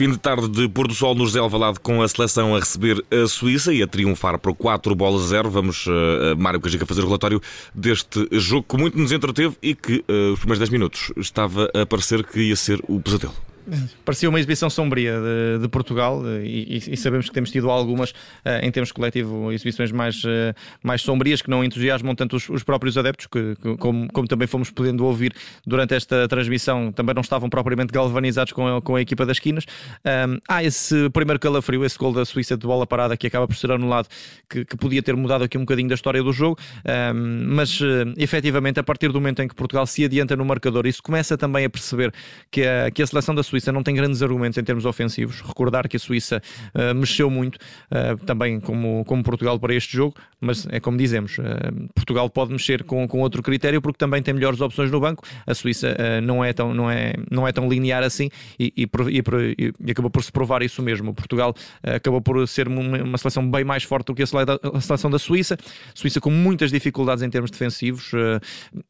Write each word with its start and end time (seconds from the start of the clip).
Fim 0.00 0.12
de 0.12 0.18
tarde 0.18 0.48
de 0.48 0.66
pôr 0.66 0.88
do 0.88 0.94
sol 0.94 1.14
no 1.14 1.26
José 1.26 1.40
Alvalade 1.40 1.78
com 1.78 2.00
a 2.00 2.08
seleção 2.08 2.56
a 2.56 2.58
receber 2.58 3.04
a 3.10 3.28
Suíça 3.28 3.70
e 3.70 3.82
a 3.82 3.86
triunfar 3.86 4.38
por 4.38 4.54
4 4.54 4.94
bolas 4.94 5.24
a 5.24 5.26
0. 5.26 5.50
Vamos, 5.50 5.86
uh, 5.86 6.34
Mário 6.38 6.58
Cajica, 6.58 6.86
fazer 6.86 7.02
o 7.02 7.04
relatório 7.04 7.38
deste 7.74 8.26
jogo 8.32 8.64
que 8.66 8.78
muito 8.78 8.96
nos 8.96 9.12
entreteve 9.12 9.58
e 9.62 9.74
que 9.74 10.02
uh, 10.08 10.32
os 10.32 10.38
primeiros 10.38 10.58
10 10.58 10.70
minutos 10.70 11.12
estava 11.18 11.70
a 11.74 11.84
parecer 11.84 12.24
que 12.24 12.40
ia 12.40 12.56
ser 12.56 12.80
o 12.88 12.98
pesadelo. 12.98 13.49
Parecia 14.04 14.28
uma 14.28 14.38
exibição 14.38 14.70
sombria 14.70 15.14
de, 15.18 15.62
de 15.62 15.68
Portugal 15.68 16.22
eh, 16.26 16.44
e, 16.44 16.76
e, 16.88 16.96
sabemos 16.96 17.28
que 17.28 17.34
temos 17.34 17.50
tido 17.50 17.70
algumas, 17.70 18.10
uh, 18.10 18.62
em 18.62 18.70
termos 18.70 18.90
coletivo, 18.90 19.52
exibições 19.52 19.92
mais, 19.92 20.24
uh, 20.24 20.54
mais 20.82 21.02
sombrias 21.02 21.42
que 21.42 21.50
não 21.50 21.62
entusiasmam 21.62 22.14
tanto 22.14 22.36
os, 22.36 22.48
os 22.48 22.62
próprios 22.62 22.96
adeptos, 22.96 23.26
que, 23.26 23.56
que 23.56 23.76
como, 23.76 24.10
como, 24.12 24.26
também 24.26 24.48
fomos 24.48 24.70
podendo 24.70 25.04
ouvir 25.04 25.34
durante 25.66 25.94
esta 25.94 26.26
transmissão, 26.26 26.90
também 26.90 27.14
não 27.14 27.20
estavam 27.20 27.48
propriamente 27.48 27.92
galvanizados 27.92 28.52
com 28.52 28.76
a, 28.76 28.82
com 28.82 28.96
a 28.96 29.00
equipa 29.00 29.26
das 29.26 29.38
quinas. 29.38 29.64
Um, 30.04 30.38
há 30.48 30.64
esse 30.64 31.10
primeiro 31.10 31.38
calafrio, 31.38 31.84
esse 31.84 31.98
gol 31.98 32.12
da 32.12 32.24
Suíça 32.24 32.56
de 32.56 32.66
bola 32.66 32.86
parada 32.86 33.16
que 33.16 33.26
acaba 33.26 33.46
por 33.46 33.56
ser 33.56 33.70
anulado, 33.70 34.08
que, 34.48 34.64
que 34.64 34.76
podia 34.76 35.02
ter 35.02 35.14
mudado 35.14 35.44
aqui 35.44 35.58
um 35.58 35.62
bocadinho 35.62 35.88
da 35.88 35.94
história 35.94 36.22
do 36.22 36.32
jogo, 36.32 36.58
um, 37.14 37.54
mas 37.54 37.78
efetivamente 38.16 38.80
a 38.80 38.82
partir 38.82 39.08
do 39.08 39.14
momento 39.14 39.42
em 39.42 39.48
que 39.48 39.54
Portugal 39.54 39.86
se 39.86 40.04
adianta 40.04 40.34
no 40.34 40.44
marcador, 40.44 40.86
isso 40.86 41.02
começa 41.02 41.36
também 41.36 41.64
a 41.64 41.70
perceber 41.70 42.12
que 42.50 42.62
a, 42.62 42.90
que 42.90 43.02
a 43.02 43.06
seleção 43.06 43.34
da 43.34 43.42
Suíça 43.50 43.72
não 43.72 43.82
tem 43.82 43.94
grandes 43.94 44.22
argumentos 44.22 44.56
em 44.56 44.62
termos 44.62 44.84
ofensivos. 44.84 45.40
Recordar 45.40 45.88
que 45.88 45.96
a 45.96 46.00
Suíça 46.00 46.40
uh, 46.72 46.94
mexeu 46.94 47.28
muito, 47.28 47.56
uh, 47.56 48.16
também 48.24 48.60
como, 48.60 49.04
como 49.04 49.22
Portugal 49.24 49.58
para 49.58 49.74
este 49.74 49.96
jogo, 49.96 50.14
mas 50.40 50.66
é 50.70 50.78
como 50.78 50.96
dizemos, 50.96 51.36
uh, 51.38 51.42
Portugal 51.94 52.30
pode 52.30 52.52
mexer 52.52 52.84
com, 52.84 53.06
com 53.08 53.20
outro 53.20 53.42
critério 53.42 53.82
porque 53.82 53.98
também 53.98 54.22
tem 54.22 54.32
melhores 54.32 54.60
opções 54.60 54.90
no 54.90 55.00
banco. 55.00 55.24
A 55.46 55.54
Suíça 55.54 55.96
não, 56.22 56.44
é 56.44 56.52
tão, 56.52 56.72
não, 56.72 56.90
é, 56.90 57.14
não 57.30 57.46
é 57.46 57.52
tão 57.52 57.68
linear 57.68 58.02
assim 58.02 58.30
e, 58.58 58.72
e, 58.76 58.84
e, 58.84 59.72
e 59.84 59.90
acabou 59.90 60.10
por 60.10 60.22
se 60.22 60.30
provar 60.30 60.62
isso 60.62 60.80
mesmo. 60.82 61.12
Portugal 61.12 61.54
acabou 61.82 62.20
por 62.20 62.46
ser 62.46 62.68
uma, 62.68 63.02
uma, 63.02 63.18
seleção 63.18 63.48
bem 63.50 63.64
mais 63.64 63.82
forte 63.82 64.06
do 64.06 64.14
que 64.14 64.22
a 64.22 64.80
seleção 64.80 65.10
da 65.10 65.18
Suíça. 65.18 65.56
Suíça 65.94 66.20
com 66.20 66.30
muitas 66.30 66.70
dificuldades 66.70 67.22
em 67.22 67.30
termos 67.30 67.50
defensivos. 67.50 68.12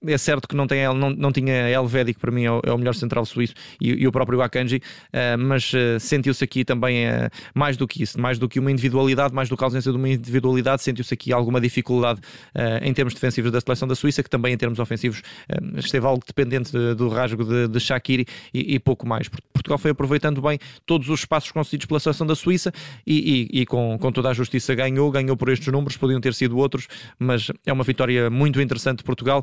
é 0.07 0.19
certo 0.19 0.47
que 0.47 0.55
não, 0.55 0.67
tem, 0.67 0.85
não, 0.95 1.11
não 1.11 1.33
tinha 1.33 1.71
Helvédico, 1.71 2.21
para 2.21 2.31
mim 2.31 2.45
é 2.45 2.53
o, 2.53 2.61
é 2.65 2.73
o 2.73 2.79
melhor 2.79 2.95
central 2.95 3.25
suíço, 3.25 3.55
e, 3.81 4.03
e 4.03 4.07
o 4.07 4.13
próprio 4.13 4.39
Akan 4.51 4.61
Kanji, 4.61 4.77
uh, 4.77 5.39
mas 5.39 5.73
uh, 5.73 5.99
sentiu-se 5.99 6.45
aqui 6.45 6.65
também 6.65 7.07
uh, 7.07 7.31
mais 7.55 7.77
do 7.77 7.87
que 7.89 8.03
isso, 8.03 8.21
mais 8.21 8.39
do 8.39 8.49
que 8.49 8.59
uma 8.59 8.71
individualidade, 8.71 9.35
mais 9.35 9.49
do 9.49 9.57
que 9.57 9.65
a 9.65 9.67
ausência 9.67 9.91
de 9.91 9.97
uma 9.97 10.09
individualidade, 10.09 10.83
sentiu-se 10.83 11.15
aqui 11.15 11.33
alguma 11.33 11.61
dificuldade 11.61 12.21
em 12.83 12.93
termos 12.93 13.15
defensivos 13.15 13.51
da 13.51 13.61
seleção 13.61 13.87
da 13.87 13.95
Suíça, 13.95 14.23
que 14.23 14.31
também 14.31 14.53
em 14.53 14.57
termos 14.57 14.79
ofensivos 14.79 15.23
esteve 15.77 16.07
algo 16.07 16.23
dependente 16.27 16.73
de, 16.73 16.95
do 16.95 17.09
rasgo 17.09 17.45
de, 17.45 17.69
de 17.69 17.81
Shaqiri 17.81 18.27
e, 18.53 18.75
e, 18.75 18.79
pouco 18.79 19.07
mais. 19.07 19.29
Portugal 19.53 19.79
foi 19.79 19.91
aproveitando 19.91 20.41
bem 20.43 20.59
todos 20.85 21.09
os 21.09 21.21
espaços 21.21 21.51
concedidos 21.51 21.87
pela 21.87 22.01
seleção 22.01 22.27
da 22.27 22.35
Suíça 22.35 22.73
e, 23.07 23.49
e, 23.53 23.61
e 23.61 23.67
com, 23.67 23.99
com 23.99 24.13
toda 24.13 24.31
a 24.31 24.33
justiça 24.33 24.75
ganhou, 24.75 25.11
ganhou 25.11 25.37
por 25.37 25.49
estes 25.49 25.73
números, 25.73 25.97
podiam 25.97 26.21
ter 26.21 26.35
sido 26.35 26.57
outros, 26.59 26.89
mas 27.19 27.51
é 27.65 27.73
uma 27.73 27.85
vitória 27.85 28.29
muito 28.31 28.61
interessante 28.61 28.99
de 28.99 29.05
Portugal. 29.05 29.43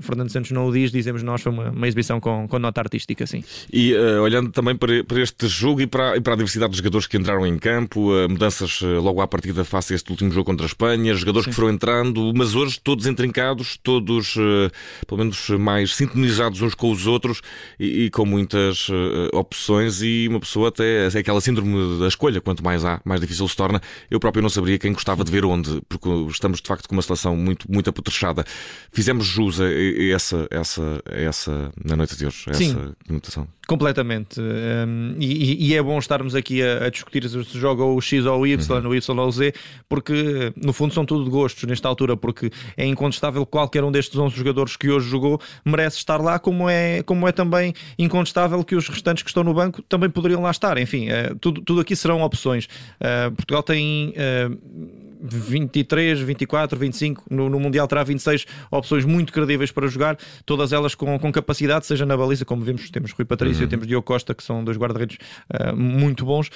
Fernando 0.00 0.30
Santos 0.30 0.50
não 0.50 0.66
o 0.66 0.72
diz, 0.72 0.90
dizemos 0.90 1.22
nós, 1.22 1.42
foi 1.42 1.52
uma, 1.52 1.70
uma 1.70 1.86
exibição 1.86 2.20
com, 2.20 2.48
com 2.48 2.58
nota 2.58 2.80
artística, 2.80 3.26
sim. 3.26 3.44
E 3.72 3.94
olhando 4.18 4.47
também 4.52 4.76
para, 4.76 5.04
para 5.04 5.20
este 5.20 5.46
jogo 5.46 5.80
e 5.80 5.86
para, 5.86 6.16
e 6.16 6.20
para, 6.20 6.34
a 6.34 6.36
diversidade 6.36 6.70
dos 6.70 6.78
jogadores 6.78 7.06
que 7.06 7.16
entraram 7.16 7.46
em 7.46 7.58
campo, 7.58 8.12
uh, 8.12 8.28
mudanças 8.28 8.80
uh, 8.80 9.00
logo 9.00 9.20
à 9.20 9.28
partida 9.28 9.64
face 9.64 9.92
a 9.92 9.96
este 9.96 10.10
último 10.10 10.30
jogo 10.30 10.46
contra 10.46 10.66
a 10.66 10.68
Espanha, 10.68 11.14
jogadores 11.14 11.44
Sim. 11.44 11.50
que 11.50 11.56
foram 11.56 11.70
entrando, 11.70 12.32
mas 12.34 12.54
hoje 12.54 12.80
todos 12.82 13.06
entrincados, 13.06 13.78
todos 13.82 14.36
uh, 14.36 14.70
pelo 15.06 15.18
menos 15.18 15.48
mais 15.50 15.94
sintonizados 15.94 16.62
uns 16.62 16.74
com 16.74 16.90
os 16.90 17.06
outros 17.06 17.40
e, 17.78 18.04
e 18.04 18.10
com 18.10 18.24
muitas 18.24 18.88
opções 19.32 20.02
e 20.02 20.26
uma 20.28 20.40
pessoa 20.40 20.68
até 20.68 21.06
é 21.06 21.18
aquela 21.18 21.40
síndrome 21.40 21.98
da 21.98 22.08
escolha, 22.08 22.40
quanto 22.40 22.62
mais 22.62 22.84
há, 22.84 23.00
mais 23.04 23.20
difícil 23.20 23.46
se 23.48 23.56
torna. 23.56 23.80
Eu 24.10 24.20
próprio 24.20 24.42
não 24.42 24.48
saberia 24.48 24.78
quem 24.78 24.92
gostava 24.92 25.24
de 25.24 25.30
ver 25.30 25.44
onde, 25.44 25.80
porque 25.88 26.08
estamos 26.30 26.60
de 26.60 26.68
facto 26.68 26.88
com 26.88 26.94
uma 26.94 27.02
seleção 27.02 27.36
muito, 27.36 27.70
muito 27.70 27.88
apetrechada. 27.90 28.44
Fizemos 28.92 29.26
jus 29.26 29.60
a 29.60 29.66
essa, 30.14 30.46
essa, 30.50 31.02
essa 31.06 31.72
na 31.84 31.96
noite 31.96 32.16
de 32.16 32.26
hoje, 32.26 32.44
a 32.48 32.54
Sim. 32.54 32.70
essa 32.70 32.96
conotação. 33.06 33.57
Completamente. 33.68 34.40
Um, 34.40 35.14
e, 35.20 35.68
e, 35.68 35.76
é 35.76 35.82
bom 35.82 35.98
estarmos 35.98 36.34
aqui 36.34 36.62
a, 36.62 36.86
a, 36.86 36.88
discutir 36.88 37.28
se 37.28 37.58
joga 37.58 37.84
o 37.84 38.00
X 38.00 38.24
ou 38.24 38.40
o 38.40 38.46
Y, 38.46 38.56
uhum. 38.56 38.88
o 38.88 38.94
Y 38.94 39.18
ou 39.18 39.28
o 39.28 39.30
Z, 39.30 39.52
porque 39.86 40.54
no 40.56 40.72
fundo 40.72 40.94
são 40.94 41.04
tudo 41.04 41.30
gostos 41.30 41.64
nesta 41.64 41.86
altura, 41.86 42.16
porque 42.16 42.50
é 42.78 42.86
incontestável 42.86 43.44
que 43.44 43.52
qualquer 43.52 43.84
um 43.84 43.92
destes 43.92 44.18
11 44.18 44.34
jogadores 44.34 44.74
que 44.74 44.88
hoje 44.88 45.10
jogou 45.10 45.38
merece 45.66 45.98
estar 45.98 46.18
lá, 46.18 46.38
como 46.38 46.66
é, 46.66 47.02
como 47.02 47.28
é 47.28 47.32
também 47.32 47.74
incontestável 47.98 48.64
que 48.64 48.74
os 48.74 48.88
restantes 48.88 49.22
que 49.22 49.28
estão 49.28 49.44
no 49.44 49.52
banco 49.52 49.82
também 49.82 50.08
poderiam 50.08 50.40
lá 50.40 50.50
estar. 50.50 50.78
Enfim, 50.78 51.08
uh, 51.10 51.36
tudo, 51.38 51.60
tudo 51.60 51.82
aqui 51.82 51.94
serão 51.94 52.22
opções. 52.22 52.64
Uh, 52.98 53.30
Portugal 53.36 53.62
tem. 53.62 54.14
Uh, 54.16 55.07
23, 55.20 56.20
24, 56.20 56.78
25, 56.78 57.24
no, 57.30 57.48
no, 57.48 57.58
Mundial 57.58 57.88
terá 57.88 58.02
26 58.04 58.46
opções 58.70 59.04
muito 59.04 59.32
credíveis 59.32 59.72
para 59.72 59.86
jogar, 59.88 60.16
todas 60.46 60.72
elas 60.72 60.94
com, 60.94 61.18
com 61.18 61.32
capacidade, 61.32 61.86
seja 61.86 62.06
na 62.06 62.16
baliza, 62.16 62.44
como 62.44 62.62
vemos, 62.62 62.90
temos 62.90 63.12
Rui 63.12 63.24
Patrício, 63.24 63.64
uhum. 63.64 63.68
temos 63.68 63.86
Diogo 63.86 64.06
Costa, 64.06 64.34
que 64.34 64.42
são 64.42 64.62
dois 64.62 64.76
guarda-redes 64.76 65.18
uh, 65.52 65.76
muito 65.76 66.24
bons, 66.24 66.50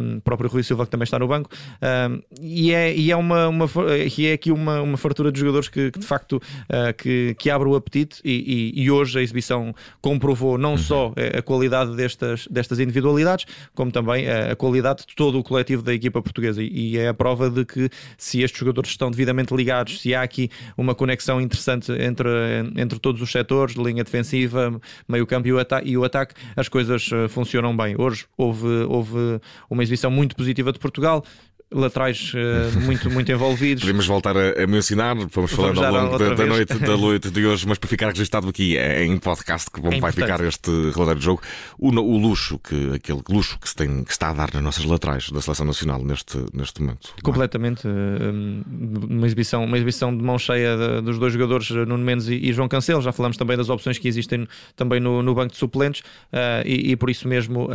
um, 0.00 0.20
próprio 0.20 0.48
Rui 0.48 0.62
Silva, 0.62 0.84
que 0.84 0.90
também 0.90 1.04
está 1.04 1.18
no 1.18 1.26
banco, 1.26 1.50
um, 1.82 2.20
e, 2.40 2.72
é, 2.72 2.94
e 2.94 3.10
é, 3.10 3.16
uma, 3.16 3.48
uma, 3.48 3.68
e 4.16 4.26
é 4.26 4.32
aqui 4.32 4.52
uma, 4.52 4.80
uma 4.80 4.96
fartura 4.96 5.32
de 5.32 5.40
jogadores 5.40 5.68
que, 5.68 5.90
que 5.90 5.98
de 5.98 6.06
facto 6.06 6.34
uh, 6.34 6.94
que, 6.96 7.34
que 7.38 7.50
abre 7.50 7.68
o 7.68 7.74
apetite, 7.74 8.20
e, 8.24 8.72
e, 8.76 8.82
e, 8.82 8.90
hoje 8.90 9.18
a 9.18 9.22
exibição 9.22 9.74
comprovou 10.00 10.56
não 10.56 10.72
uhum. 10.72 10.78
só 10.78 11.12
a 11.36 11.42
qualidade 11.42 11.94
destas, 11.96 12.46
destas 12.50 12.78
individualidades, 12.78 13.46
como 13.74 13.90
também 13.90 14.28
a, 14.28 14.52
a 14.52 14.56
qualidade 14.56 15.06
de 15.06 15.14
todo 15.14 15.38
o 15.38 15.42
coletivo 15.42 15.82
da 15.82 15.92
equipa 15.92 16.22
portuguesa, 16.22 16.62
e, 16.62 16.92
e 16.92 16.98
é 16.98 17.08
a 17.08 17.14
prova 17.14 17.50
de 17.50 17.64
que 17.64 17.90
se 18.16 18.42
estes 18.42 18.58
jogadores 18.58 18.90
estão 18.90 19.10
devidamente 19.10 19.54
ligados, 19.54 20.00
se 20.00 20.14
há 20.14 20.22
aqui 20.22 20.50
uma 20.76 20.94
conexão 20.94 21.40
interessante 21.40 21.92
entre, 21.92 22.28
entre 22.76 22.98
todos 22.98 23.20
os 23.20 23.30
setores, 23.30 23.74
linha 23.76 24.04
defensiva, 24.04 24.80
meio 25.08 25.26
campo 25.26 25.48
e 25.48 25.52
o, 25.52 25.58
e 25.84 25.96
o 25.96 26.04
ataque, 26.04 26.34
as 26.54 26.68
coisas 26.68 27.10
eh, 27.12 27.28
funcionam 27.28 27.76
bem. 27.76 27.94
Hoje 27.98 28.26
houve, 28.36 28.66
houve 28.88 29.40
uma 29.68 29.82
exibição 29.82 30.10
muito 30.10 30.34
positiva 30.36 30.72
de 30.72 30.78
Portugal 30.78 31.24
laterais 31.70 32.32
uh, 32.34 32.80
muito, 32.80 33.10
muito 33.10 33.30
envolvidos. 33.30 33.82
Podemos 33.82 34.06
voltar 34.06 34.36
a, 34.36 34.62
a 34.62 34.66
mencionar, 34.66 35.16
fomos 35.30 35.52
falando 35.52 35.84
ao 35.84 35.92
longo 35.92 36.18
da, 36.18 36.34
da, 36.34 36.46
noite, 36.46 36.74
da 36.78 36.96
noite 36.96 37.30
de 37.30 37.44
hoje, 37.44 37.66
mas 37.66 37.78
para 37.78 37.88
ficar 37.88 38.08
registado 38.08 38.48
aqui 38.48 38.76
é 38.76 39.04
em 39.04 39.18
podcast 39.18 39.68
que 39.70 39.84
é 39.84 40.00
vai 40.00 40.12
ficar 40.12 40.40
este 40.44 40.70
relatório 40.70 41.18
de 41.18 41.24
jogo, 41.24 41.42
o, 41.78 41.88
o, 41.88 42.18
luxo, 42.18 42.58
que, 42.58 42.94
aquele 42.94 43.20
luxo 43.28 43.58
que 43.58 43.68
se, 43.68 43.74
tem, 43.74 44.04
que 44.04 44.12
está 44.12 44.30
a 44.30 44.32
dar 44.32 44.54
nas 44.54 44.62
nossas 44.62 44.84
laterais 44.84 45.30
da 45.30 45.40
Seleção 45.40 45.66
Nacional 45.66 46.02
neste, 46.04 46.38
neste 46.54 46.80
momento. 46.80 47.14
Completamente. 47.22 47.86
Uh, 47.86 48.64
uma, 49.10 49.26
exibição, 49.26 49.64
uma 49.64 49.76
exibição 49.76 50.16
de 50.16 50.22
mão 50.22 50.38
cheia 50.38 50.76
de, 50.76 51.02
dos 51.02 51.18
dois 51.18 51.32
jogadores, 51.32 51.68
Nuno 51.70 51.98
Mendes 51.98 52.28
e, 52.28 52.34
e, 52.34 52.52
João 52.52 52.68
Cancelo. 52.68 53.02
Já 53.02 53.10
falamos 53.10 53.36
também 53.36 53.56
das 53.56 53.68
opções 53.68 53.98
que 53.98 54.06
existem 54.06 54.46
também 54.76 55.00
no, 55.00 55.20
no 55.20 55.34
banco 55.34 55.52
de 55.52 55.58
suplentes 55.58 56.00
uh, 56.32 56.62
e, 56.64 56.92
e, 56.92 56.96
por 56.96 57.10
isso 57.10 57.26
mesmo 57.26 57.68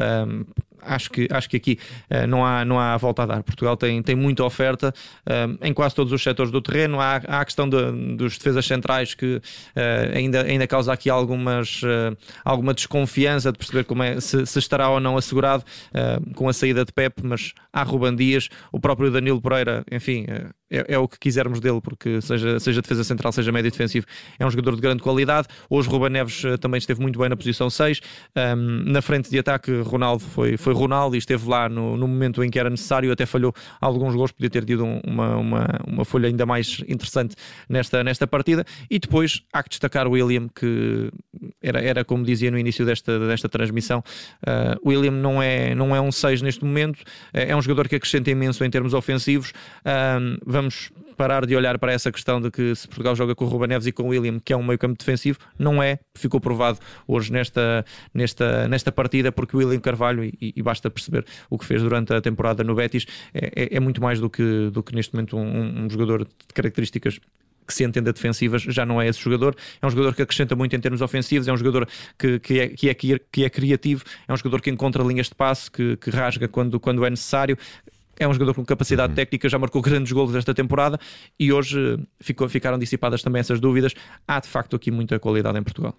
acho 0.81 1.09
que, 1.09 1.27
acho 1.31 1.49
que 1.49 1.57
aqui 1.57 1.79
uh, 2.09 2.27
não, 2.27 2.45
há, 2.45 2.65
não 2.65 2.79
há 2.79 2.97
volta 2.97 3.23
a 3.23 3.25
dar. 3.25 3.43
Portugal 3.43 3.77
tem, 3.77 4.01
tem 4.01 4.15
muita 4.15 4.43
oferta 4.43 4.93
uh, 5.27 5.57
em 5.65 5.73
quase 5.73 5.95
todos 5.95 6.11
os 6.11 6.21
setores 6.21 6.51
do 6.51 6.61
terreno. 6.61 6.99
Há, 6.99 7.21
há 7.27 7.41
a 7.41 7.45
questão 7.45 7.69
de, 7.69 8.15
dos 8.15 8.37
defesas 8.37 8.65
centrais 8.65 9.13
que 9.13 9.35
uh, 9.35 9.41
ainda, 10.15 10.43
ainda 10.43 10.67
causa 10.67 10.93
aqui 10.93 11.09
algumas, 11.09 11.81
alguma 12.43 12.73
desconfiança 12.73 13.51
de 13.51 13.57
perceber 13.57 13.83
como 13.83 14.03
é, 14.03 14.19
se, 14.19 14.45
se 14.45 14.59
estará 14.59 14.89
ou 14.89 14.99
não 14.99 15.17
assegurado 15.17 15.63
com 16.35 16.47
a 16.47 16.53
saída 16.53 16.85
de 16.85 16.91
Pep, 16.91 17.21
mas 17.23 17.53
há 17.71 17.83
Ruban 17.83 18.15
Dias, 18.15 18.49
o 18.71 18.79
próprio 18.79 19.11
Danilo 19.11 19.41
Pereira, 19.41 19.83
enfim, 19.91 20.25
é, 20.71 20.93
é, 20.95 20.97
o 20.97 21.07
que 21.07 21.19
quisermos 21.19 21.59
dele, 21.59 21.81
porque 21.81 22.21
seja, 22.21 22.59
seja 22.59 22.81
defesa 22.81 23.03
central, 23.03 23.31
seja 23.31 23.51
médio 23.51 23.69
defensivo, 23.69 24.05
é 24.39 24.45
um 24.45 24.49
jogador 24.49 24.75
de 24.75 24.81
grande 24.81 25.03
qualidade. 25.03 25.47
Hoje 25.69 25.89
Ruben 25.89 26.09
Neves 26.09 26.41
também 26.59 26.77
esteve 26.77 27.01
muito 27.01 27.19
bem 27.19 27.29
na 27.29 27.35
posição 27.35 27.69
6. 27.69 27.99
Um, 28.35 28.91
na 28.91 29.01
frente 29.01 29.29
de 29.29 29.37
ataque, 29.37 29.81
Ronaldo 29.81 30.23
foi, 30.23 30.55
foi 30.55 30.73
Ronaldo 30.73 31.15
e 31.15 31.19
esteve 31.19 31.47
lá 31.47 31.67
no, 31.67 31.97
no 31.97 32.07
momento 32.07 32.43
em 32.43 32.49
que 32.49 32.57
era 32.57 32.69
necessário, 32.69 33.11
até 33.11 33.25
falhou 33.25 33.53
alguns 33.79 34.15
gols, 34.15 34.31
podia 34.31 34.49
ter 34.49 34.63
tido 34.63 34.85
uma, 35.05 35.35
uma, 35.35 35.67
uma 35.85 36.05
folha 36.05 36.27
ainda 36.27 36.45
mais 36.45 36.81
interessante 36.87 37.35
nesta, 37.67 38.03
nesta 38.03 38.25
partida. 38.25 38.65
E 38.89 38.97
depois 38.97 39.43
há 39.51 39.61
que 39.61 39.69
destacar 39.69 40.07
o 40.07 40.11
William, 40.11 40.47
que 40.47 41.11
era, 41.61 41.81
era 41.81 42.05
como 42.05 42.23
dizia 42.23 42.49
no 42.49 42.57
início 42.57 42.85
desta, 42.85 43.19
desta 43.27 43.49
transmissão, 43.49 44.03
uh, 44.47 44.89
William 44.89 45.11
não 45.11 45.41
é, 45.41 45.75
não 45.75 45.95
é 45.95 45.99
um 45.99 46.11
6 46.11 46.41
neste 46.41 46.63
momento, 46.63 46.99
é, 47.33 47.51
é 47.51 47.55
um 47.55 47.61
jogador 47.61 47.87
que 47.87 47.95
acrescenta 47.95 48.31
imenso 48.31 48.63
em 48.63 48.69
termos 48.69 48.93
ofensivos. 48.93 49.51
Um, 49.85 50.37
vamos 50.61 50.91
parar 51.17 51.45
de 51.45 51.55
olhar 51.55 51.77
para 51.79 51.91
essa 51.91 52.11
questão 52.11 52.39
de 52.39 52.51
que 52.51 52.75
se 52.75 52.87
Portugal 52.87 53.15
joga 53.15 53.33
com 53.35 53.45
o 53.45 53.47
Ruben 53.47 53.67
Neves 53.67 53.87
e 53.87 53.91
com 53.91 54.03
o 54.03 54.07
William, 54.07 54.39
que 54.39 54.53
é 54.53 54.57
um 54.57 54.63
meio 54.63 54.77
campo 54.77 54.97
defensivo, 54.97 55.39
não 55.57 55.81
é, 55.81 55.99
ficou 56.15 56.39
provado 56.39 56.79
hoje 57.07 57.31
nesta, 57.31 57.83
nesta, 58.13 58.67
nesta 58.67 58.91
partida, 58.91 59.31
porque 59.31 59.55
o 59.55 59.59
William 59.59 59.79
Carvalho, 59.79 60.23
e, 60.23 60.53
e 60.55 60.61
basta 60.61 60.89
perceber 60.89 61.25
o 61.49 61.57
que 61.57 61.65
fez 61.65 61.81
durante 61.81 62.13
a 62.13 62.21
temporada 62.21 62.63
no 62.63 62.75
Betis, 62.75 63.05
é, 63.33 63.51
é, 63.55 63.77
é 63.77 63.79
muito 63.79 64.01
mais 64.01 64.19
do 64.19 64.29
que, 64.29 64.69
do 64.71 64.83
que 64.83 64.93
neste 64.95 65.13
momento 65.13 65.37
um, 65.37 65.85
um 65.85 65.89
jogador 65.89 66.25
de 66.25 66.53
características 66.53 67.19
que 67.67 67.73
se 67.73 67.83
entenda 67.83 68.11
defensivas, 68.11 68.63
já 68.63 68.85
não 68.85 69.01
é 69.01 69.07
esse 69.07 69.19
jogador. 69.19 69.55
É 69.81 69.85
um 69.85 69.89
jogador 69.89 70.13
que 70.13 70.21
acrescenta 70.21 70.55
muito 70.55 70.75
em 70.75 70.79
termos 70.79 71.01
ofensivos, 71.01 71.47
é 71.47 71.53
um 71.53 71.57
jogador 71.57 71.87
que, 72.17 72.39
que, 72.39 72.59
é, 72.59 72.67
que, 72.67 72.89
é, 72.89 72.93
que 72.93 73.45
é 73.45 73.49
criativo, 73.49 74.03
é 74.27 74.33
um 74.33 74.37
jogador 74.37 74.61
que 74.61 74.69
encontra 74.69 75.03
linhas 75.03 75.27
de 75.27 75.35
passe, 75.35 75.71
que, 75.71 75.95
que 75.97 76.09
rasga 76.09 76.47
quando, 76.47 76.79
quando 76.79 77.05
é 77.05 77.09
necessário 77.09 77.57
é 78.21 78.27
um 78.27 78.33
jogador 78.33 78.53
com 78.53 78.63
capacidade 78.63 79.11
uhum. 79.11 79.15
técnica, 79.15 79.49
já 79.49 79.57
marcou 79.57 79.81
grandes 79.81 80.11
golos 80.11 80.35
esta 80.35 80.53
temporada 80.53 80.99
e 81.39 81.51
hoje 81.51 81.79
eh, 81.79 81.97
ficou, 82.19 82.47
ficaram 82.47 82.77
dissipadas 82.77 83.23
também 83.23 83.39
essas 83.39 83.59
dúvidas. 83.59 83.95
Há 84.27 84.39
de 84.39 84.47
facto 84.47 84.75
aqui 84.75 84.91
muita 84.91 85.19
qualidade 85.19 85.57
em 85.57 85.63
Portugal. 85.63 85.95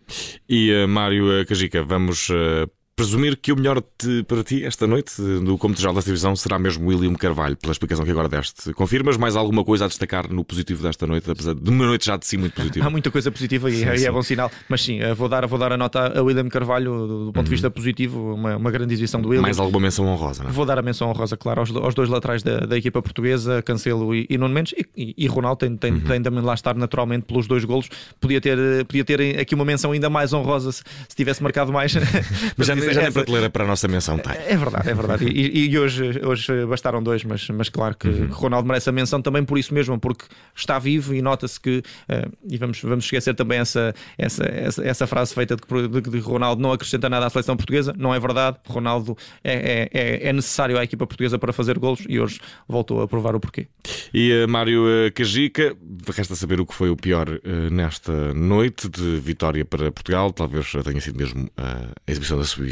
E 0.48 0.72
uh, 0.72 0.86
Mário 0.86 1.44
Cajica, 1.46 1.82
vamos 1.82 2.28
uh, 2.28 2.70
presumir 2.94 3.36
que 3.36 3.52
o 3.52 3.56
melhor 3.56 3.82
de, 4.02 4.22
para 4.24 4.44
ti 4.44 4.64
esta 4.64 4.86
noite 4.86 5.20
no 5.20 5.56
Comitê 5.56 5.82
da 5.82 6.02
Televisão 6.02 6.36
será 6.36 6.58
mesmo 6.58 6.88
William 6.88 7.14
Carvalho, 7.14 7.56
pela 7.56 7.72
explicação 7.72 8.04
que 8.04 8.10
agora 8.10 8.28
deste. 8.28 8.72
Confirmas 8.74 9.16
mais 9.16 9.34
alguma 9.34 9.64
coisa 9.64 9.86
a 9.86 9.88
destacar 9.88 10.30
no 10.30 10.44
positivo 10.44 10.82
desta 10.82 11.06
noite, 11.06 11.30
apesar 11.30 11.54
de 11.54 11.70
uma 11.70 11.86
noite 11.86 12.06
já 12.06 12.16
de 12.16 12.26
si 12.26 12.36
muito 12.36 12.54
positiva? 12.54 12.84
Há 12.86 12.90
muita 12.90 13.10
coisa 13.10 13.30
positiva 13.30 13.70
e, 13.70 13.76
sim, 13.76 13.84
é, 13.84 13.96
sim. 13.96 14.06
é 14.06 14.10
bom 14.10 14.22
sinal, 14.22 14.50
mas 14.68 14.82
sim, 14.82 15.00
vou 15.16 15.28
dar, 15.28 15.46
vou 15.46 15.58
dar 15.58 15.72
a 15.72 15.76
nota 15.76 16.18
a 16.18 16.22
William 16.22 16.48
Carvalho 16.48 17.06
do, 17.06 17.24
ponto 17.26 17.38
uhum. 17.38 17.44
de 17.44 17.50
vista 17.50 17.70
positivo, 17.70 18.34
uma, 18.34 18.56
uma 18.56 18.70
grande 18.70 18.92
exibição 18.92 19.20
do 19.20 19.28
William. 19.28 19.42
Mais 19.42 19.58
alguma 19.58 19.80
menção 19.80 20.06
honrosa, 20.06 20.42
não 20.42 20.50
é? 20.50 20.52
Vou 20.52 20.66
dar 20.66 20.78
a 20.78 20.82
menção 20.82 21.08
honrosa, 21.08 21.36
claro, 21.36 21.60
aos, 21.60 21.74
aos 21.74 21.94
dois 21.94 22.08
laterais 22.08 22.42
da, 22.42 22.60
da, 22.60 22.76
equipa 22.76 23.00
portuguesa, 23.00 23.62
Cancelo 23.62 24.14
e, 24.14 24.26
e 24.28 24.36
Nuno 24.36 24.54
Mendes, 24.54 24.74
e, 24.76 24.86
e, 24.96 25.24
e 25.24 25.26
Ronaldo 25.26 25.58
tem, 25.58 25.76
tem, 25.76 25.92
uhum. 25.92 26.00
tem 26.00 26.22
também 26.22 26.42
lá 26.42 26.54
estar 26.54 26.74
naturalmente 26.74 27.24
pelos 27.24 27.46
dois 27.46 27.64
golos. 27.64 27.88
Podia 28.20 28.40
ter, 28.40 28.84
podia 28.84 29.04
ter 29.04 29.40
aqui 29.40 29.54
uma 29.54 29.64
menção 29.64 29.92
ainda 29.92 30.10
mais 30.10 30.32
honrosa 30.32 30.72
se, 30.72 30.82
se 31.08 31.16
tivesse 31.16 31.42
marcado 31.42 31.72
mais. 31.72 31.94
mas 32.56 32.66
já, 32.66 32.74
já 32.92 33.02
nem 33.02 33.12
prateleira 33.12 33.50
para 33.50 33.64
a 33.64 33.66
nossa 33.66 33.88
menção 33.88 34.18
tem. 34.18 34.32
É 34.32 34.56
verdade, 34.56 34.88
é 34.88 34.94
verdade. 34.94 35.24
E, 35.24 35.70
e, 35.70 35.78
hoje, 35.78 36.20
hoje 36.24 36.66
bastaram 36.66 37.02
dois, 37.02 37.24
mas, 37.24 37.48
mas 37.48 37.68
claro 37.68 37.96
que, 37.96 38.08
uhum. 38.08 38.28
Ronaldo 38.30 38.68
merece 38.68 38.88
a 38.88 38.92
menção 38.92 39.20
também 39.20 39.44
por 39.44 39.58
isso 39.58 39.72
mesmo, 39.74 39.98
porque 39.98 40.24
está 40.54 40.78
vivo 40.78 41.14
e 41.14 41.22
nota-se 41.22 41.60
que, 41.60 41.82
uh, 42.08 42.32
e 42.48 42.56
vamos, 42.58 42.80
vamos 42.82 43.04
esquecer 43.04 43.34
também 43.34 43.58
essa, 43.58 43.94
essa, 44.16 44.44
essa, 44.44 44.84
essa 44.84 45.06
frase 45.06 45.34
feita 45.34 45.56
de 45.56 45.62
que, 45.62 46.10
de 46.10 46.18
Ronaldo 46.18 46.60
não 46.60 46.72
acrescenta 46.72 47.08
nada 47.08 47.26
à 47.26 47.30
seleção 47.30 47.56
portuguesa, 47.56 47.94
não 47.96 48.14
é 48.14 48.20
verdade. 48.20 48.58
Ronaldo 48.66 49.16
é, 49.42 49.88
é, 49.92 50.28
é 50.28 50.32
necessário 50.32 50.78
à 50.78 50.84
equipa 50.84 51.06
portuguesa 51.06 51.38
para 51.38 51.52
fazer 51.52 51.78
golos 51.78 52.04
e 52.08 52.20
hoje 52.20 52.40
voltou 52.68 53.02
a 53.02 53.08
provar 53.08 53.34
o 53.34 53.40
porquê. 53.40 53.66
E 54.12 54.44
uh, 54.44 54.48
Mário 54.48 54.84
uh, 54.84 55.12
Cajica, 55.14 55.76
resta 56.14 56.34
saber 56.34 56.60
o 56.60 56.66
que 56.66 56.74
foi 56.74 56.90
o 56.90 56.96
pior 56.96 57.28
nesta 57.70 58.34
noite 58.34 58.88
de 58.88 59.18
vitória 59.18 59.64
para 59.64 59.90
Portugal, 59.90 60.32
talvez 60.32 60.72
tenha 60.84 61.00
sido 61.00 61.18
mesmo 61.18 61.48
a 61.56 62.10
exibição 62.10 62.38
da 62.38 62.44
Suíça. 62.44 62.71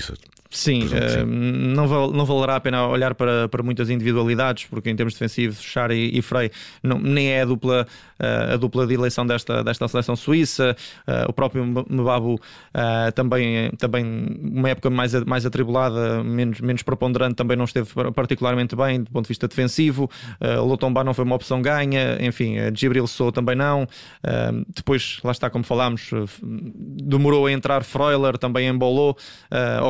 Sim, 0.51 0.83
uh, 0.87 1.25
não, 1.25 1.87
val, 1.87 2.11
não 2.11 2.25
valerá 2.25 2.57
a 2.57 2.61
pena 2.61 2.85
olhar 2.89 3.15
para, 3.15 3.49
para 3.49 3.63
muitas 3.63 3.89
individualidades, 3.89 4.67
porque 4.69 4.91
em 4.91 4.97
termos 4.97 5.15
defensivos, 5.15 5.63
Char 5.63 5.93
e, 5.93 6.19
e 6.19 6.21
Frey 6.21 6.51
não, 6.83 6.99
nem 6.99 7.29
é 7.29 7.43
a 7.43 7.45
dupla, 7.45 7.87
uh, 8.19 8.55
a 8.55 8.57
dupla 8.57 8.85
de 8.85 8.95
eleição 8.95 9.25
desta, 9.25 9.63
desta 9.63 9.87
seleção 9.87 10.17
suíça. 10.17 10.77
Uh, 11.07 11.31
o 11.31 11.33
próprio 11.33 11.65
Mbabu 11.65 12.41
também, 13.15 13.71
também, 13.79 14.05
uma 14.43 14.71
época 14.71 14.91
mais, 14.91 15.15
mais 15.25 15.47
atribulada, 15.47 16.25
menos, 16.25 16.61
menos 16.61 16.83
preponderante, 16.83 17.37
também 17.37 17.57
não 17.57 17.65
esteve 17.65 17.89
particularmente 18.13 18.75
bem 18.75 19.03
do 19.03 19.11
ponto 19.11 19.27
de 19.27 19.29
vista 19.29 19.47
defensivo. 19.47 20.11
Lotomba 20.41 21.05
não 21.05 21.15
foi 21.15 21.25
uma 21.25 21.37
opção 21.37 21.63
ganha, 21.63 22.19
enfim, 22.21 22.57
Gibril 22.75 23.07
Sou 23.07 23.31
também 23.31 23.55
não. 23.55 23.87
depois, 24.75 25.19
lá 25.23 25.33
está, 25.33 25.51
como 25.51 25.65
falámos, 25.65 26.11
demorou 26.43 27.47
a 27.47 27.53
entrar 27.53 27.85
Freuler, 27.85 28.39
também 28.39 28.69
embolou. 28.69 29.17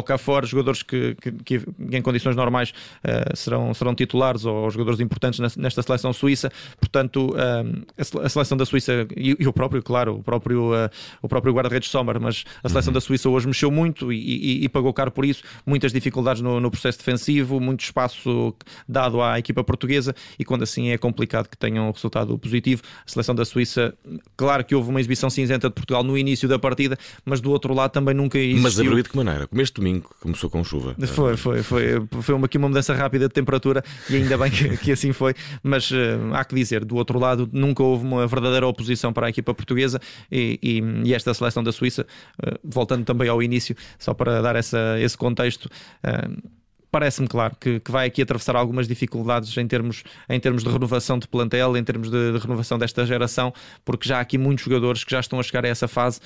Okafor 0.01 0.45
jogadores 0.47 0.83
que, 0.83 1.15
que, 1.21 1.33
que 1.33 1.63
em 1.93 2.03
condições 2.03 2.37
normais 2.37 2.71
uh, 2.71 3.37
serão, 3.37 3.73
serão 3.75 3.95
titulares 3.95 4.45
ou 4.45 4.71
jogadores 4.71 5.01
importantes 5.01 5.57
nesta 5.57 5.83
seleção 5.83 6.13
suíça. 6.13 6.51
Portanto, 6.79 7.35
uh, 7.35 8.21
a 8.23 8.29
seleção 8.29 8.57
da 8.57 8.65
Suíça 8.65 9.07
e, 9.17 9.37
e, 9.39 9.47
o 9.47 9.53
próprio, 9.53 9.83
claro, 9.83 10.17
o 10.17 10.23
próprio, 10.23 10.73
uh, 10.73 10.91
o 11.23 11.29
próprio 11.29 11.53
guarda-redes 11.53 11.89
Sommer, 11.89 12.21
mas 12.21 12.45
a 12.63 12.69
seleção 12.69 12.91
uhum. 12.91 12.95
da 12.95 13.01
Suíça 13.01 13.29
hoje 13.29 13.47
mexeu 13.47 13.71
muito 13.71 14.13
e, 14.13 14.19
e, 14.19 14.65
e, 14.65 14.69
pagou 14.69 14.93
caro 14.93 15.11
por 15.11 15.25
isso. 15.25 15.43
Muitas 15.67 15.93
dificuldades 15.93 16.43
no, 16.43 16.61
no, 16.61 16.71
processo 16.71 16.99
defensivo, 16.99 17.61
muito 17.61 17.85
espaço 17.85 18.55
dado 18.89 19.21
à 19.23 19.39
equipa 19.39 19.63
portuguesa 19.65 20.15
e 20.39 20.45
quando 20.45 20.63
assim 20.63 20.91
é 20.91 20.99
complicado 20.99 21.49
que 21.49 21.57
tenham 21.57 21.89
um 21.89 21.91
resultado 21.91 22.39
positivo. 22.39 22.83
A 23.07 23.11
seleção 23.11 23.35
da 23.35 23.45
Suíça, 23.45 23.95
claro 24.37 24.65
que 24.65 24.75
houve 24.75 24.91
uma 24.91 25.01
exibição 25.01 25.29
cinzenta 25.29 25.69
de 25.69 25.75
Portugal 25.75 26.03
no 26.03 26.17
início 26.17 26.49
da 26.49 26.59
partida, 26.59 26.99
mas 27.25 27.41
do 27.41 27.51
outro 27.51 27.75
lado 27.75 27.91
também 27.91 28.15
nunca 28.15 28.39
existiu. 28.39 28.63
Mas 28.63 28.79
abriu 28.79 29.03
de 29.03 29.09
que 29.09 29.17
maneira? 29.17 29.47
Como 29.47 29.61
este 29.61 29.75
domingo 29.75 29.90
começou 29.99 30.41
começou 30.41 30.51
com 30.51 30.65
chuva. 30.65 30.95
Foi, 31.07 31.37
foi, 31.37 31.63
foi, 31.63 32.07
foi 32.23 32.35
uma, 32.35 32.47
aqui 32.47 32.57
uma 32.57 32.69
mudança 32.69 32.95
rápida 32.95 33.29
de 33.29 33.35
temperatura 33.35 33.83
e 34.09 34.17
ainda 34.17 34.39
bem 34.39 34.51
que, 34.51 34.77
que 34.79 34.93
assim 34.93 35.13
foi. 35.13 35.35
Mas 35.63 35.91
uh, 35.91 35.95
há 36.33 36.45
que 36.45 36.55
dizer, 36.55 36.85
do 36.85 36.97
outro 36.97 37.19
lado, 37.19 37.49
nunca 37.53 37.83
houve 37.83 38.05
uma 38.05 38.27
verdadeira 38.27 38.67
oposição 38.67 39.13
para 39.13 39.27
a 39.27 39.31
equipa 39.31 39.53
portuguesa 39.53 40.01
e, 40.31 40.59
e, 40.63 41.09
e 41.09 41.15
esta 41.15 41.35
seleção 41.35 41.63
da 41.63 41.73
Suíça, 41.73 42.07
uh, 42.43 42.59
voltando 42.65 43.05
também 43.05 43.29
ao 43.29 43.43
início, 43.43 43.77
só 43.99 44.15
para 44.15 44.41
dar 44.41 44.57
essa, 44.57 44.97
esse 44.99 45.17
contexto. 45.17 45.67
Uh, 46.05 46.61
parece-me 46.91 47.29
claro 47.29 47.55
que, 47.59 47.79
que, 47.81 47.91
vai 47.91 48.07
aqui 48.09 48.23
atravessar 48.23 48.57
algumas 48.57 48.89
dificuldades 48.89 49.57
em 49.57 49.67
termos, 49.67 50.03
em 50.29 50.41
termos 50.41 50.65
de 50.65 50.71
renovação 50.71 51.19
de 51.19 51.29
plantel, 51.29 51.77
em 51.77 51.85
termos 51.85 52.11
de, 52.11 52.33
de, 52.33 52.39
renovação 52.39 52.79
desta 52.79 53.07
geração, 53.07 53.53
porque 53.85 54.09
já 54.09 54.19
há 54.19 54.21
aqui 54.21 54.37
muitos 54.37 54.65
jogadores 54.65 55.05
que 55.05 55.11
já 55.13 55.21
estão 55.21 55.39
a 55.39 55.43
chegar 55.43 55.65
a 55.65 55.69
essa 55.69 55.87
fase, 55.87 56.21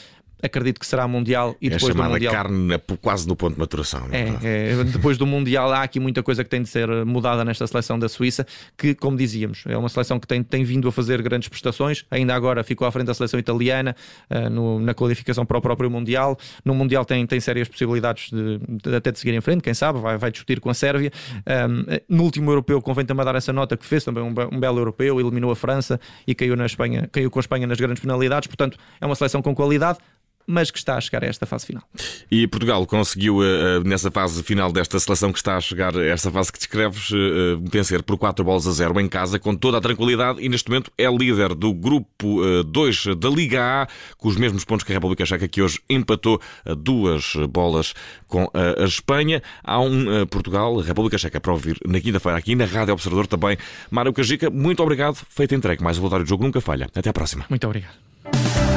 acredito 0.45 0.79
que 0.79 0.87
será 0.87 1.09
Mundial 1.09 1.57
e 1.61 1.69
é 1.69 1.71
depois 1.71 1.95
do 1.95 2.03
Mundial. 2.03 2.33
carne 2.33 2.79
quase 3.01 3.27
no 3.27 3.35
ponto 3.35 3.55
de 3.55 3.59
maturação. 3.61 4.07
É, 4.13 4.47
é, 4.47 4.73
é, 4.73 4.85
depois 4.85 5.17
do 5.17 5.27
Mundial 5.27 5.73
há 5.73 5.83
aqui 5.83 5.99
muita 5.99 6.23
coisa 6.23 6.45
que 6.45 6.51
tem 6.51 6.63
de 6.63 6.69
ser 6.69 6.89
mudada 7.05 7.45
nesta 7.45 7.67
seleção 7.67 7.99
da 7.99 8.09
Suíça, 8.09 8.47
que, 8.77 8.95
como 8.95 9.17
dizíamos, 9.17 9.65
é 9.67 9.77
uma 9.77 9.89
seleção 9.89 10.21
que 10.21 10.27
tem, 10.27 10.43
tem 10.43 10.63
vindo 10.63 10.87
a 10.87 10.93
fazer 10.93 11.23
grandes 11.23 11.49
prestações. 11.49 12.05
Ainda 12.11 12.35
agora 12.35 12.63
ficou 12.63 12.87
à 12.87 12.93
frente 12.93 13.07
da 13.07 13.15
seleção 13.15 13.41
italiana 13.41 13.97
uh, 14.31 14.51
no, 14.51 14.79
na 14.81 14.93
qualificação 14.93 15.47
para 15.47 15.57
o 15.57 15.63
próprio 15.63 15.91
Mundial. 15.91 16.39
No 16.65 16.75
Mundial 16.75 17.05
tem, 17.05 17.27
tem 17.27 17.41
sérias 17.41 17.67
possibilidades 17.67 18.31
de, 18.31 18.59
de 18.83 18.95
até 18.95 19.11
de 19.11 19.19
seguir 19.19 19.35
em 19.35 19.41
frente, 19.41 19.63
quem 19.63 19.73
sabe, 19.73 19.99
vai, 19.99 20.19
vai 20.19 20.31
discutir 20.31 20.61
com 20.61 20.69
a 20.69 20.75
Sérvia. 20.75 21.11
Um, 21.47 22.17
no 22.17 22.25
último 22.25 22.51
europeu, 22.51 22.83
convém 22.83 23.07
também 23.07 23.25
dar 23.25 23.35
essa 23.35 23.53
nota 23.53 23.77
que 23.77 23.87
fez 23.87 24.05
também 24.05 24.23
um, 24.23 24.35
um 24.53 24.61
belo 24.61 24.79
europeu, 24.79 25.19
eliminou 25.19 25.51
a 25.51 25.57
França 25.57 25.99
e 26.27 26.35
caiu, 26.35 26.55
na 26.55 26.67
Espanha, 26.67 27.09
caiu 27.11 27.31
com 27.31 27.39
a 27.39 27.41
Espanha 27.41 27.67
nas 27.67 27.79
grandes 27.79 28.01
penalidades. 28.01 28.47
Portanto, 28.47 28.79
é 29.01 29.07
uma 29.07 29.15
seleção 29.15 29.41
com 29.41 29.55
qualidade 29.55 29.99
mas 30.47 30.71
que 30.71 30.79
está 30.79 30.97
a 30.97 31.01
chegar 31.01 31.25
a 31.25 31.27
esta 31.27 31.47
fase 31.47 31.67
final. 31.67 31.83
E 32.31 32.47
Portugal 32.47 32.85
conseguiu, 32.87 33.43
eh, 33.43 33.47
eh, 33.47 33.81
nessa 33.85 34.11
fase 34.11 34.43
final 34.43 34.73
desta 34.73 34.99
seleção 34.99 35.33
que 35.33 35.39
está 35.39 35.57
a 35.57 35.61
chegar 35.61 35.97
a 35.97 36.05
esta 36.05 36.31
fase 36.31 36.53
que 36.53 36.59
descreves, 36.59 37.11
eh, 37.13 37.59
vencer 37.71 38.03
por 38.03 38.19
4 38.19 38.45
bolas 38.45 38.67
a 38.67 38.73
0 38.73 39.01
em 39.01 39.09
casa, 39.09 39.39
com 39.39 39.55
toda 39.55 39.79
a 39.79 39.81
tranquilidade, 39.81 40.41
e 40.43 40.49
neste 40.49 40.69
momento 40.69 40.91
é 40.99 41.11
líder 41.11 41.55
do 41.55 41.73
grupo 41.73 42.41
2 42.65 43.17
da 43.17 43.29
Liga 43.29 43.83
A, 43.83 43.89
com 44.17 44.29
os 44.29 44.37
mesmos 44.37 44.65
pontos 44.65 44.85
que 44.85 44.93
a 44.93 44.95
República 44.95 45.25
Checa, 45.25 45.49
que 45.49 45.63
hoje 45.63 45.81
empatou 45.89 46.41
duas 46.79 47.35
bolas 47.49 47.95
com 48.27 48.51
a 48.53 48.85
Espanha. 48.85 49.43
Há 49.63 49.81
um 49.81 50.27
Portugal, 50.27 50.77
República 50.79 51.19
Checa, 51.19 51.41
para 51.41 51.53
ouvir 51.53 51.79
na 51.87 52.01
quinta-feira 52.01 52.39
aqui 52.39 52.55
na 52.55 52.65
Rádio 52.65 52.95
Observador 52.95 53.27
também. 53.27 53.57
Mário 53.91 54.13
Cajica, 54.13 54.51
muito 54.51 54.83
obrigado. 54.83 55.17
Feito 55.29 55.55
entregue. 55.55 55.83
Mais 55.83 55.99
o 55.99 56.01
voltar 56.01 56.19
do 56.19 56.27
jogo 56.27 56.45
nunca 56.45 56.61
falha. 56.61 56.87
Até 56.95 57.11
à 57.11 57.13
próxima. 57.13 57.45
Muito 57.49 57.67
obrigado. 57.67 58.74